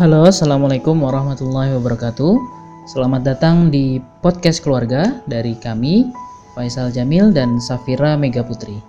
[0.00, 2.32] Halo, Assalamualaikum warahmatullahi wabarakatuh.
[2.88, 6.08] Selamat datang di podcast keluarga dari kami,
[6.56, 8.80] Faisal Jamil dan Safira Mega Putri.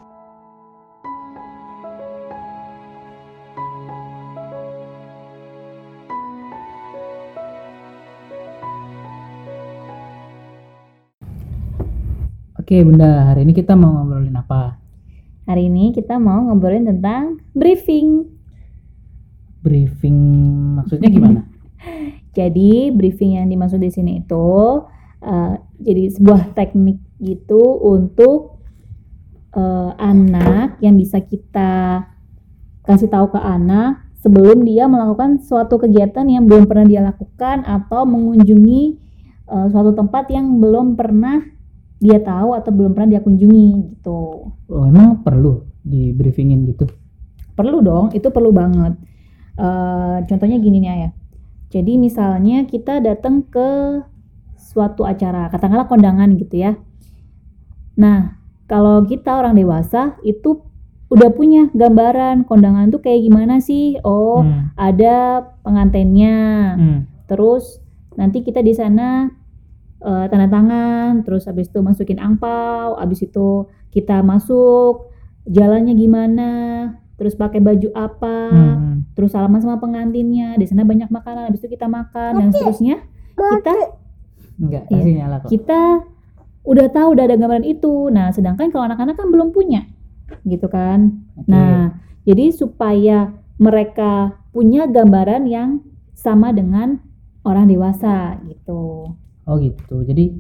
[12.56, 14.80] Oke Bunda, hari ini kita mau ngobrolin apa?
[15.44, 18.40] Hari ini kita mau ngobrolin tentang briefing.
[19.62, 20.18] Briefing
[20.82, 21.42] maksudnya gimana?
[22.38, 24.48] Jadi briefing yang dimaksud di sini itu
[25.20, 28.64] uh, jadi sebuah teknik gitu untuk
[29.52, 32.08] uh, anak yang bisa kita
[32.88, 38.08] kasih tahu ke anak sebelum dia melakukan suatu kegiatan yang belum pernah dia lakukan atau
[38.08, 38.98] mengunjungi
[39.50, 41.42] uh, suatu tempat yang belum pernah
[42.02, 44.50] dia tahu atau belum pernah dia kunjungi gitu.
[44.50, 46.90] Oh, emang perlu di briefingin gitu?
[47.54, 48.98] Perlu dong, itu perlu banget.
[49.62, 51.10] Uh, contohnya gini nih ya.
[51.70, 54.02] Jadi misalnya kita datang ke
[54.58, 56.82] suatu acara, katakanlah kondangan gitu ya.
[57.94, 60.66] Nah, kalau kita orang dewasa itu
[61.12, 64.00] udah punya gambaran kondangan tuh kayak gimana sih?
[64.02, 64.74] Oh, hmm.
[64.80, 66.38] ada pengantennya.
[66.80, 67.00] Hmm.
[67.30, 67.84] Terus
[68.16, 69.30] nanti kita di sana
[70.02, 75.12] uh, tanda tangan, terus habis itu masukin angpau, habis itu kita masuk,
[75.48, 76.52] jalannya gimana,
[77.20, 78.91] terus pakai baju apa, hmm.
[79.22, 82.40] Terus salaman sama pengantinnya, di sana banyak makanan, habis itu kita makan Mati.
[82.42, 82.98] dan seterusnya.
[83.38, 83.74] Kita
[84.58, 85.50] enggak ya, nyala kok.
[85.54, 85.82] Kita
[86.66, 88.10] udah tahu udah ada gambaran itu.
[88.10, 89.86] Nah, sedangkan kalau anak-anak kan belum punya.
[90.42, 91.22] Gitu kan.
[91.38, 91.54] Okay.
[91.54, 93.30] Nah, jadi supaya
[93.62, 95.86] mereka punya gambaran yang
[96.18, 96.98] sama dengan
[97.46, 99.14] orang dewasa gitu.
[99.46, 100.02] Oh gitu.
[100.02, 100.34] Jadi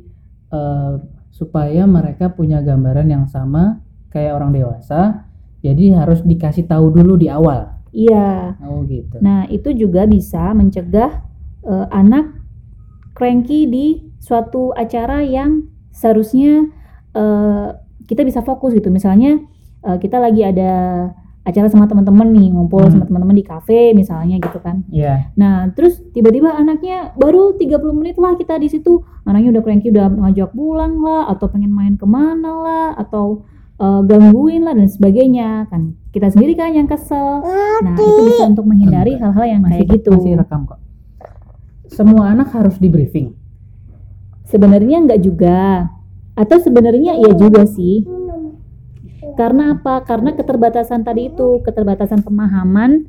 [0.50, 0.98] uh,
[1.30, 5.26] supaya mereka punya gambaran yang sama kayak orang dewasa,
[5.62, 7.81] jadi harus dikasih tahu dulu di awal.
[7.92, 8.56] Iya.
[8.64, 9.20] Oh gitu.
[9.20, 11.24] Nah itu juga bisa mencegah
[11.68, 12.40] uh, anak
[13.14, 16.72] cranky di suatu acara yang seharusnya
[17.14, 17.76] uh,
[18.08, 18.88] kita bisa fokus gitu.
[18.90, 19.40] Misalnya
[19.84, 20.72] uh, kita lagi ada
[21.42, 22.94] acara sama teman-teman nih ngumpul hmm.
[22.94, 24.86] sama teman-teman di kafe misalnya gitu kan.
[24.94, 25.04] Iya.
[25.04, 25.18] Yeah.
[25.34, 29.02] Nah, terus tiba-tiba anaknya baru 30 menit lah kita di situ.
[29.26, 33.44] Anaknya udah cranky udah ngajak pulang lah atau pengen main ke mana lah atau
[33.82, 35.98] uh, gangguin lah dan sebagainya kan.
[36.14, 37.42] Kita sendiri kan yang kesel.
[37.42, 40.12] Nah, itu bisa untuk menghindari hal-hal yang masih, kayak gitu.
[40.14, 40.80] Masih rekam kok.
[41.90, 43.34] Semua anak harus di briefing.
[44.46, 45.90] Sebenarnya enggak juga.
[46.38, 48.08] Atau sebenarnya iya juga sih
[49.36, 50.04] karena apa?
[50.04, 53.08] Karena keterbatasan tadi itu, keterbatasan pemahaman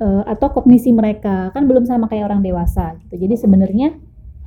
[0.00, 3.16] uh, atau kognisi mereka kan belum sama kayak orang dewasa gitu.
[3.26, 3.88] Jadi sebenarnya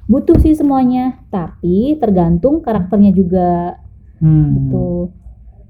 [0.09, 3.77] butuh sih semuanya, tapi tergantung karakternya juga
[4.21, 4.47] hmm.
[4.55, 4.87] gitu.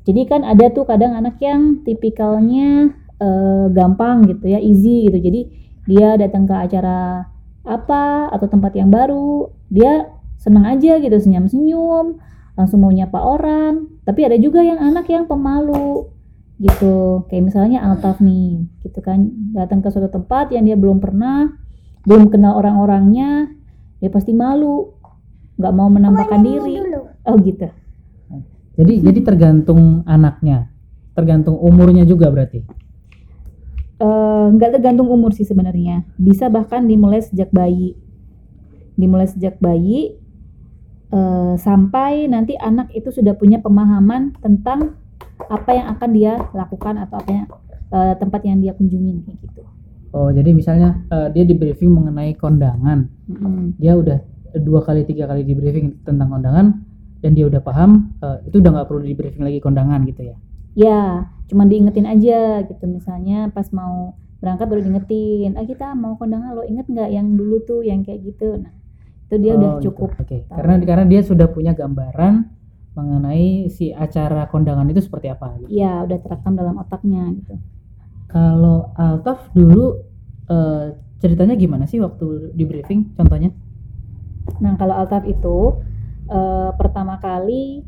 [0.09, 5.21] Jadi kan ada tuh kadang anak yang tipikalnya uh, gampang gitu ya, easy gitu.
[5.21, 5.41] Jadi
[5.85, 7.29] dia datang ke acara
[7.61, 10.09] apa atau tempat yang baru, dia
[10.41, 12.17] senang aja gitu, senyum-senyum
[12.57, 14.01] langsung mau nyapa orang.
[14.01, 16.09] Tapi ada juga yang anak yang pemalu
[16.57, 17.29] gitu.
[17.29, 19.29] Kayak misalnya Altaf nih gitu kan.
[19.53, 21.53] Datang ke suatu tempat yang dia belum pernah
[22.09, 23.53] belum kenal orang-orangnya
[24.01, 24.89] dia pasti malu.
[25.61, 26.81] Nggak mau menampakkan diri.
[27.29, 27.69] oh gitu
[28.79, 29.03] jadi hmm.
[29.11, 30.71] jadi tergantung anaknya
[31.11, 32.63] tergantung umurnya juga berarti
[33.99, 37.99] uh, nggak tergantung umur sih sebenarnya bisa bahkan dimulai sejak bayi
[38.95, 40.15] dimulai sejak bayi
[41.11, 44.95] uh, sampai nanti anak itu sudah punya pemahaman tentang
[45.47, 47.47] apa yang akan dia lakukan atau apa yang
[47.91, 49.61] uh, tempat yang dia kunjungi kayak gitu.
[50.09, 53.77] Oh jadi misalnya uh, dia di briefing mengenai kondangan, mm-hmm.
[53.77, 54.19] dia udah
[54.57, 56.88] dua kali tiga kali di briefing tentang kondangan
[57.19, 60.35] dan dia udah paham uh, itu udah nggak perlu di briefing lagi kondangan gitu ya?
[60.77, 61.01] Ya,
[61.51, 66.63] cuma diingetin aja gitu misalnya pas mau berangkat baru diingetin, ah kita mau kondangan lo
[66.63, 68.55] inget nggak yang dulu tuh yang kayak gitu.
[68.55, 68.71] Nah
[69.29, 69.83] itu dia oh, udah gitu.
[69.91, 70.21] cukup gitu.
[70.25, 70.41] oke okay.
[70.49, 72.49] karena karena dia sudah punya gambaran
[72.97, 75.69] mengenai si acara kondangan itu seperti apa gitu.
[75.69, 77.55] Iya, udah terekam dalam otaknya gitu.
[78.29, 80.01] Kalau Altaf dulu
[80.49, 83.53] uh, ceritanya gimana sih waktu di briefing contohnya?
[84.59, 85.79] Nah, kalau Altaf itu
[86.29, 87.83] uh, pertama kali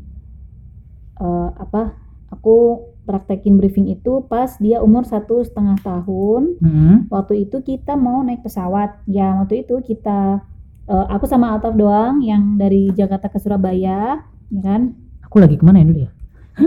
[1.22, 1.96] uh, apa?
[2.34, 6.58] Aku praktekin briefing itu pas dia umur satu setengah tahun.
[6.60, 6.96] Hmm.
[7.08, 9.02] Waktu itu kita mau naik pesawat.
[9.06, 10.42] Ya, waktu itu kita
[10.88, 14.22] uh, aku sama Altaf doang yang dari Jakarta ke Surabaya
[14.52, 14.92] ya kan
[15.24, 16.10] aku lagi ke mana ya dulu ya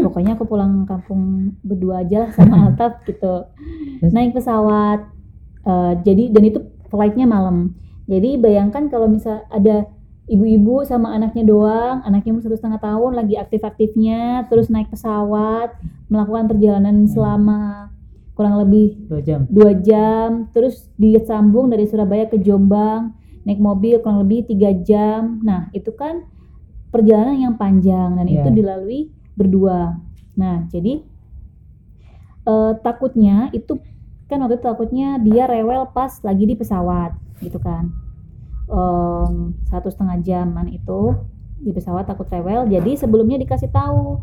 [0.09, 3.45] pokoknya aku pulang kampung berdua aja lah sama Altaf gitu
[4.09, 5.05] naik pesawat
[5.67, 7.75] uh, jadi dan itu flightnya malam
[8.05, 9.89] jadi bayangkan kalau misal ada
[10.25, 12.01] ibu-ibu sama anaknya doang.
[12.05, 15.77] Anaknya umur satu setengah tahun lagi aktif-aktifnya terus naik pesawat
[16.09, 17.89] melakukan perjalanan selama
[18.35, 19.39] kurang lebih dua jam.
[19.47, 20.49] dua jam.
[20.51, 23.13] Terus disambung dari Surabaya ke Jombang
[23.45, 25.39] naik mobil kurang lebih tiga jam.
[25.45, 26.25] Nah itu kan
[26.89, 28.41] perjalanan yang panjang dan Iya.
[28.41, 28.99] itu dilalui
[29.37, 30.01] berdua.
[30.35, 31.05] Nah jadi
[32.45, 33.77] eh, takutnya itu
[34.25, 37.13] kan waktu itu takutnya dia rewel pas lagi di pesawat
[37.45, 37.93] gitu kan
[39.69, 41.13] Satu setengah jaman itu
[41.61, 44.21] di pesawat takut rewel jadi sebelumnya dikasih tahu.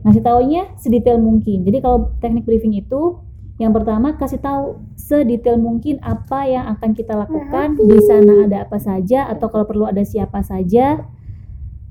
[0.00, 1.64] Ngasih taunya sedetail mungkin.
[1.64, 3.20] Jadi kalau teknik briefing itu
[3.60, 8.80] yang pertama kasih tahu sedetail mungkin apa yang akan kita lakukan di sana ada apa
[8.80, 11.04] saja atau kalau perlu ada siapa saja.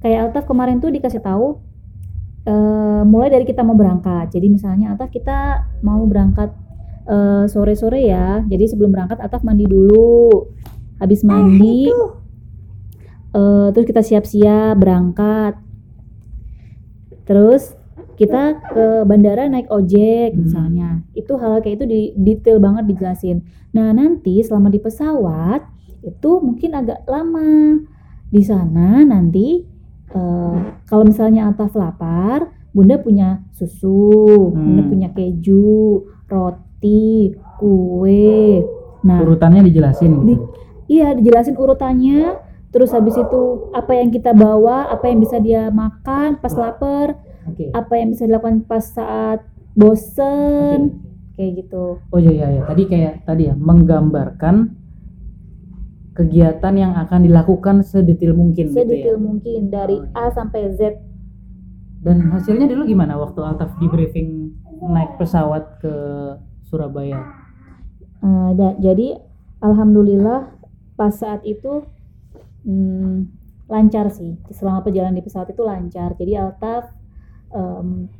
[0.01, 1.61] Kayak Altaf kemarin tuh dikasih tahu
[2.49, 4.33] eh, mulai dari kita mau berangkat.
[4.33, 6.49] Jadi misalnya Altaf kita mau berangkat
[7.05, 8.41] eh, sore-sore ya.
[8.49, 10.49] Jadi sebelum berangkat Altaf mandi dulu
[10.99, 11.87] habis mandi
[13.29, 15.53] eh, terus kita siap-siap berangkat.
[17.25, 17.77] Terus
[18.17, 20.39] kita ke bandara naik ojek Hmm.
[20.43, 20.89] misalnya.
[21.13, 23.45] Itu hal kayak itu di detail banget dijelasin.
[23.71, 25.63] Nah nanti selama di pesawat
[26.01, 27.79] itu mungkin agak lama.
[28.29, 29.63] Di sana nanti
[30.09, 30.55] eh,
[30.89, 34.89] kalau misalnya Altaf lapar bunda punya susu bunda Hmm.
[34.89, 38.65] punya keju roti kue.
[39.05, 40.43] Nah urutannya dijelasin di, gitu
[40.89, 42.41] iya dijelasin urutannya.
[42.69, 43.41] Terus habis itu
[43.73, 47.65] apa yang kita bawa apa yang bisa dia makan pas lapar oke.
[47.73, 49.41] apa yang bisa dilakukan pas saat
[49.73, 51.01] bosen
[51.33, 51.97] kayak gitu.
[52.09, 52.61] Oh iya iya iya.
[52.67, 54.77] tadi kayak tadi ya menggambarkan
[56.13, 58.83] kegiatan yang akan dilakukan sedetail mungkin gitu ya.
[58.85, 60.99] Sedetail mungkin dari Oh, A sampai Z.
[61.99, 64.53] Dan hasilnya dulu gimana waktu Altaf di briefing
[64.83, 65.93] naik pesawat ke
[66.69, 67.17] Surabaya?
[68.19, 69.19] Eh, da- jadi
[69.59, 70.58] alhamdulillah
[70.99, 71.87] pas saat itu
[72.67, 73.31] hmm,
[73.71, 74.35] lancar sih.
[74.51, 76.11] Selama perjalanan di pesawat itu lancar.
[76.19, 76.91] Jadi Altaf
[77.55, 78.11] em,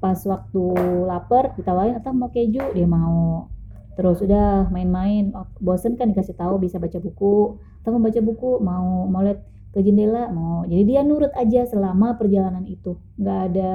[0.00, 0.64] pas waktu
[1.04, 2.72] lapar ditawarin Altaf mau keju.
[2.72, 3.52] Dia mau.
[3.92, 5.36] Terus udah main-main.
[5.60, 7.60] Bosen kan dikasih tahu bisa baca buku.
[7.84, 9.44] Altaf mau baca buku mau mau lihat
[9.76, 10.64] ke jendela mau.
[10.64, 12.96] Jadi dia nurut aja selama perjalanan itu.
[13.20, 13.70] Nggak ada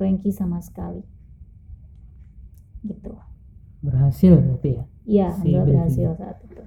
[0.00, 1.04] cranky sama sekali.
[2.88, 3.12] Gitu.
[3.84, 4.84] Berhasil berarti ya?
[5.06, 6.62] Iya, Si berhasil saat itu.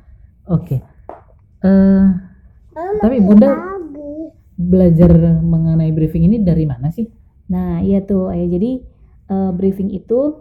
[0.48, 0.80] oke
[1.64, 2.06] eh
[3.04, 3.56] tapi bunda
[4.60, 7.08] belajar mengenai briefing ini dari mana sih
[7.50, 8.48] Nah, iya tuh, ayah.
[8.48, 8.72] Jadi
[9.30, 10.38] eh, briefing itu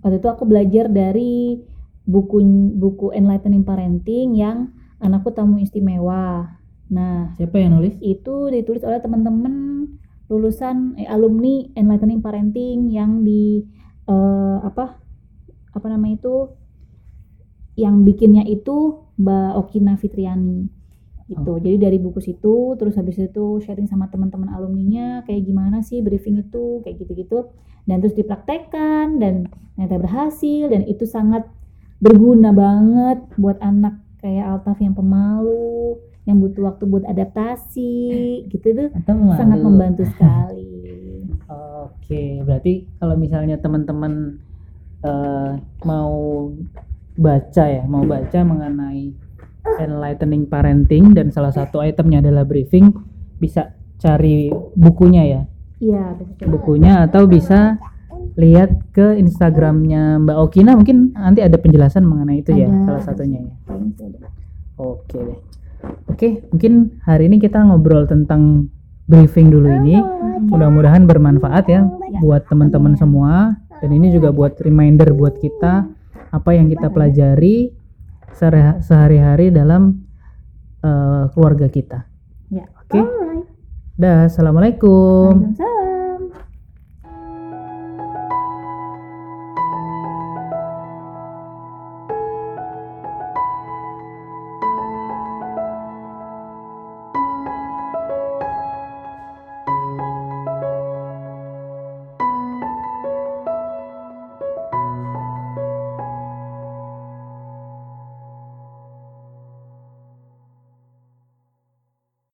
[0.00, 1.58] waktu itu aku belajar dari
[2.06, 2.38] buku
[2.78, 4.70] buku Enlightening Parenting yang
[5.02, 6.56] anakku tamu istimewa.
[6.86, 9.86] Nah, siapa yang nulis itu ditulis oleh teman-teman
[10.30, 13.66] lulusan eh, alumni Enlightening Parenting yang di
[14.06, 15.02] eh, apa
[15.74, 16.36] apa namanya itu
[17.76, 20.68] yang bikinnya itu Mbak Okina Fitriani
[21.26, 21.58] gitu.
[21.58, 26.38] Jadi dari buku situ terus habis itu sharing sama teman-teman alumninya kayak gimana sih briefing
[26.38, 27.50] itu kayak gitu-gitu
[27.82, 31.50] dan terus dipraktekkan dan ternyata berhasil dan itu sangat
[31.98, 37.94] berguna banget buat anak kayak Altaf yang pemalu yang butuh waktu buat adaptasi
[38.50, 39.38] gitu tuh atau malu?
[39.38, 40.66] sangat membantu sekali.
[41.86, 44.42] Oke, berarti kalau misalnya teman-teman
[45.06, 45.52] eh,
[45.86, 46.50] mau
[47.16, 49.12] baca ya, mau baca mengenai
[49.82, 52.92] enlightening parenting dan salah satu itemnya adalah briefing,
[53.36, 55.42] bisa cari bukunya ya,
[55.80, 56.46] Iya, betul.
[56.56, 57.76] bukunya atau bisa
[58.36, 62.84] lihat ke Instagramnya Mbak Okina mungkin nanti ada penjelasan mengenai itu ya, Ada.
[62.84, 63.54] salah satunya ya.
[64.76, 65.38] Oke deh.
[66.08, 68.68] Oke, mungkin hari ini kita ngobrol tentang
[69.06, 69.96] briefing dulu ini.
[70.52, 71.84] Mudah-mudahan bermanfaat ya
[72.20, 75.88] buat teman-teman semua dan ini juga buat reminder buat kita
[76.36, 77.72] apa yang kita pelajari
[78.36, 80.04] sehari- sehari-hari dalam
[80.84, 82.04] eh, keluarga kita.
[82.52, 82.68] Ya.
[82.78, 83.00] Oke.
[83.96, 85.56] Dah, assalamualaikum.
[85.56, 85.85] Waalaikumsalam.